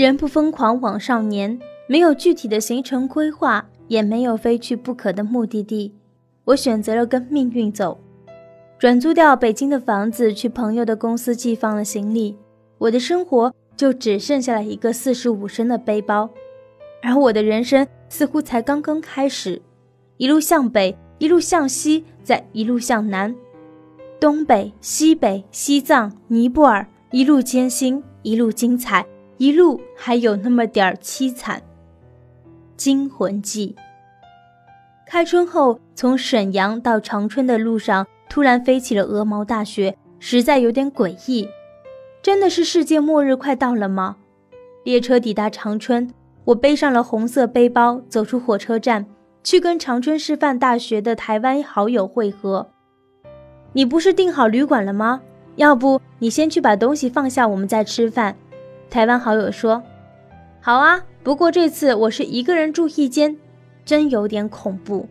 [0.00, 5.92] 人不疯狂枉少年，没有具体的行程规划，也没有非去不可的目的地。
[6.44, 8.00] 我选择了跟命运走，
[8.78, 12.34] 转租掉北京的房子，去朋友的公司寄放了行李。
[12.78, 16.30] 我的生活就只剩下了一个四十五升的背包，
[17.02, 19.60] 而我的人生似乎才刚刚开始。
[20.16, 23.34] 一路向北，一路向西，再一路向南，
[24.18, 29.04] 东北、西北、西藏、尼泊尔，一路艰辛，一路精彩，
[29.40, 31.62] 一路还有那么点儿凄惨。
[32.76, 33.74] 惊魂记。
[35.06, 41.48] 开春后，从沈阳到长春的路上突然飞起了鹅毛大雪，实在有点诡异。
[42.20, 44.18] 真的是世界末日快到了吗？
[44.84, 46.12] 列车抵达长春，
[46.44, 49.06] 我背上了红色背包，走出火车站，
[49.42, 52.68] 去跟长春师范大学的台湾好友会合。
[53.72, 55.22] 你不是订好旅馆了吗？
[55.56, 58.36] 要不你先去把东西放下，我们再吃饭。
[58.90, 59.80] 台湾好友说
[60.60, 63.36] ：“好啊，不过这次我是一个人住一间。”
[63.86, 65.08] 真有点恐怖。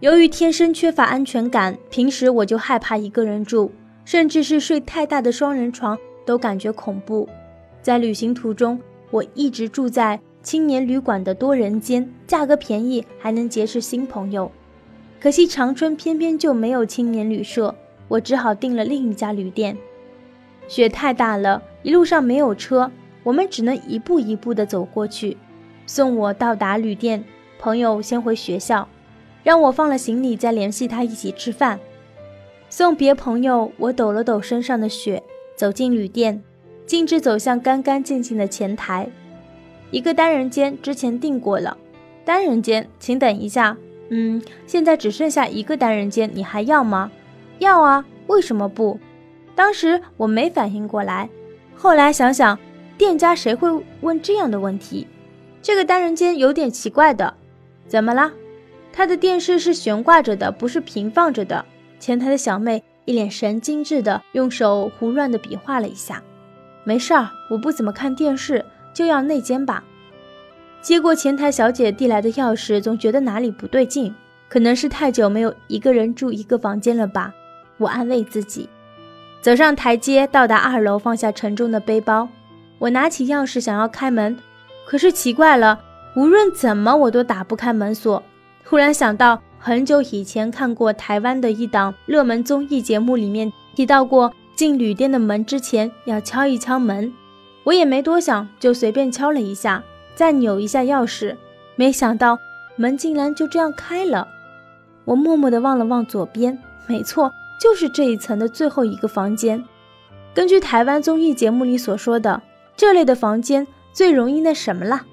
[0.00, 3.70] 由于天生缺乏安全感，平时我就害怕一个人住，
[4.04, 7.28] 甚至是睡太大的双人床都感觉恐怖。
[7.82, 14.50] 在旅行途中，我一直住在青年旅馆的多人间，价格便宜，还能结识新朋友。
[15.20, 17.74] 可惜长春偏偏就没有青年旅社，
[18.08, 19.76] 我只好订了另一家旅店。
[20.68, 22.90] 雪太大了，一路上没有车，
[23.22, 25.36] 我们只能一步一步地走过去。
[25.86, 27.24] 送我到达旅店，
[27.58, 28.88] 朋友先回学校，
[29.44, 31.78] 让我放了行李再联系他一起吃饭。
[32.68, 35.22] 送别朋友，我抖了抖身上的雪，
[35.54, 36.42] 走进旅店，
[36.84, 39.08] 径直走向干干净净的前台。
[39.92, 41.76] 一个单人间之前订过了，
[42.24, 43.76] 单人间，请等一下。
[44.08, 47.10] 嗯，现在只剩下一个单人间，你还要吗？
[47.60, 48.98] 要啊，为什么不？
[49.56, 51.28] 当时我没反应过来，
[51.74, 52.56] 后来想想，
[52.96, 53.68] 店家谁会
[54.02, 55.06] 问这样的问题？
[55.60, 57.34] 这个单人间有点奇怪的，
[57.88, 58.30] 怎么了？
[58.92, 61.64] 他的电视是悬挂着的，不是平放着的。
[61.98, 66.22] 前台的小妹一脸神经质的用手胡乱的比划了一下，
[66.84, 68.64] 没事儿，我不怎么看电视，
[68.94, 69.82] 就要那间吧。
[70.82, 74.14] 接过前台小姐递来的钥匙，总觉得哪里不对劲，
[74.48, 77.34] 可能是太久没有一个人住一个房间了吧。
[77.78, 78.68] 我安慰自己，
[79.46, 82.28] 走上台阶，到达二楼，放下沉重的背包，
[82.80, 84.36] 我拿起钥匙想要开门。
[84.84, 85.78] 可是奇怪了，
[86.16, 88.20] 无论怎么我都打不开门锁。
[88.64, 97.12] 忽然想到很久以前看过台湾的一档热门综艺节目，里面提到过进旅店的门之前要敲一敲门。
[97.62, 99.80] 我也没多想，就随便敲了一下，
[100.16, 101.36] 再扭一下钥匙，
[101.76, 102.36] 没想到
[102.74, 104.26] 门竟然就这样开了。
[105.04, 106.58] 我默默地望了望左边，
[106.88, 107.30] 没错，
[107.60, 109.62] 就是这一层的最后一个房间。
[110.34, 112.42] 根据台湾综艺节目里所说的，
[112.76, 113.66] 这类的房间。
[113.92, 115.06] 最容易那什么了，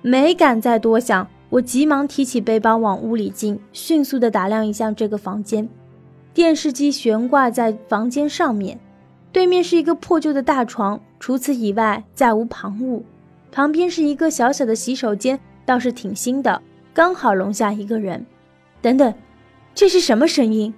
[0.00, 5.68] 没敢再多想，我急忙提起背包往屋里进，迅速的打量一下这个房间。
[6.32, 8.80] 电视机悬挂在房间上面，
[9.30, 13.04] 对面是一个破旧的大床，除此以外再无旁物。
[13.52, 16.62] 旁边是一个小小的洗手间，倒是挺新的，
[16.94, 18.24] 刚好容下一个人。
[18.80, 19.12] 等等，
[19.74, 20.72] 这是什么声音？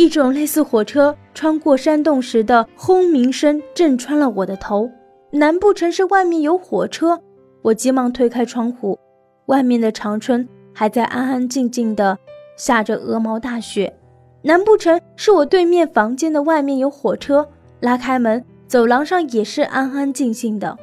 [0.00, 4.90] 一种类似火车穿过山洞时的轰鸣声震穿了我的头。
[5.30, 7.20] 难不成是外面有火车？
[7.60, 8.98] 我急忙推开窗户，
[9.44, 12.18] 外面的长春还在安安静静的
[12.56, 13.94] 下着鹅毛大雪。
[14.40, 17.46] 难不成是我对面房间的外面有火车？
[17.80, 20.78] 拉开门，走廊上也是安安静静的。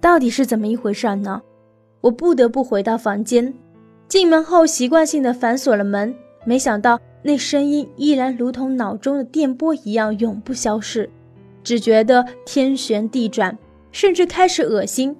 [0.00, 1.40] 到底是怎么一回事呢？
[2.00, 3.54] 我不得不回到房间，
[4.08, 6.12] 进门后习惯性的反锁了门。
[6.44, 11.10] 没想到那声音依然如同脑中的电波一样永不消逝，
[11.62, 13.58] 只觉得天旋地转。
[13.92, 15.16] 甚至开始恶心，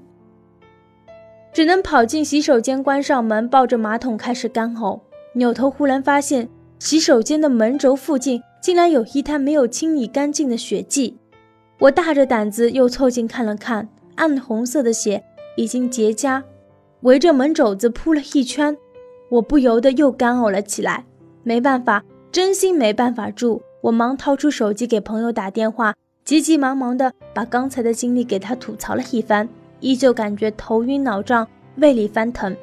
[1.53, 5.01] 只能跑进洗手间，关上门，抱着马桶开始干呕。
[5.33, 11.19] 扭头忽然发现，洗手间的门轴附近竟然有一滩没有清理干净的血迹。
[11.81, 15.25] 我大着胆子又凑近看了看，暗红色的血
[15.57, 16.41] 已经结痂，
[17.01, 18.79] 围着门肘子铺了一圈。
[19.31, 21.07] 我不由得又干呕了起来。
[21.43, 23.63] 没办法，真心没办法住。
[23.83, 25.95] 我忙掏出手机给朋友打电话。
[26.23, 29.49] 急急忙忙地把刚才的经历给他吐槽了一番，
[29.81, 32.55] 依旧感觉头晕脑胀，胃里翻腾。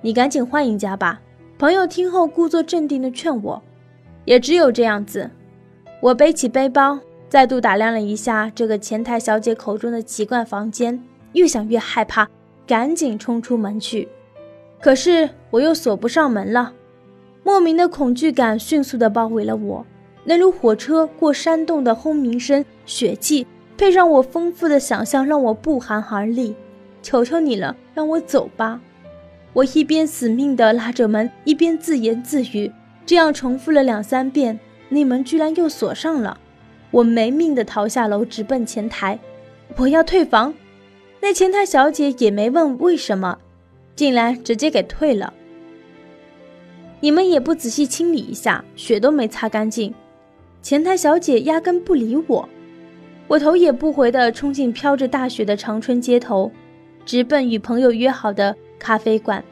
[0.00, 1.20] 你赶紧换一家吧。
[1.56, 3.62] 朋友听后故作镇定地劝我。
[4.24, 5.30] 也只有这样子，
[6.00, 6.98] 我背起背包，
[7.28, 12.28] 再度打量了一下这个前台小姐口中的奇怪房间，越想越害怕，
[12.66, 14.08] 赶紧冲出门去。
[14.80, 16.72] 可是我又锁不上门了，
[17.42, 19.86] 莫名的恐惧感迅速地包围了我。
[20.24, 23.46] 那如火车过山洞的轰鸣声、血迹，
[23.76, 26.54] 配上我丰富的想象，让我不寒而栗。
[27.02, 28.80] 求求你了，让我走吧！
[29.52, 32.70] 我一边死命地拉着门，一边自言自语，
[33.04, 36.38] 这样重复了两三遍，那门居然又锁上了。
[36.92, 39.18] 我没命地逃下楼，直奔前台。
[39.76, 40.54] 我要退房。
[41.20, 43.38] 那前台小姐也没问为什么，
[43.96, 45.34] 进来直接给退了。
[47.02, 49.92] 你们也不仔细清理一下，血都没擦干净。
[50.62, 52.48] 前台小姐压根不理我，
[53.26, 56.52] 我头也不回地冲进飘着大雪的长春街头，
[57.04, 59.42] 直奔与朋友约好的咖啡馆。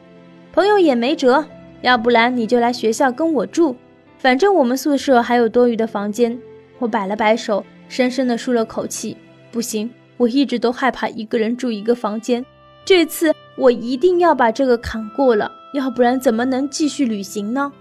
[0.53, 1.43] 朋友也没辙，
[1.81, 3.75] 要不然你就来学校跟我住，
[4.17, 6.39] 反正我们宿舍还有多余的房间。
[6.79, 9.17] 我摆了摆手，深深地舒了口气。
[9.51, 12.45] 不行，我一直都害怕一个人住一个房间，
[12.85, 15.51] 这次我一定要把这个坎过了。
[15.73, 17.71] 要不然怎么能继续旅行呢？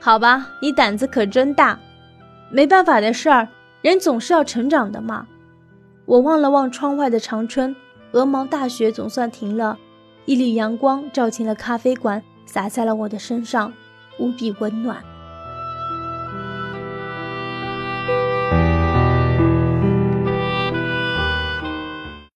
[0.00, 1.78] 好吧，你胆子可真大。
[2.50, 3.48] 没办法的事儿，
[3.80, 5.26] 人总是要成长的嘛。
[6.04, 7.74] 我望了望窗外的长春，
[8.12, 9.78] 鹅毛大雪总算停了，
[10.24, 13.72] 一缕阳光照进了咖啡馆，洒在了我的身上，
[14.18, 15.02] 无比温暖。